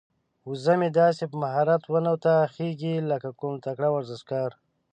[0.49, 4.49] وزه مې داسې په مهارت ونو ته خيږي لکه کوم تکړه ورزشکار.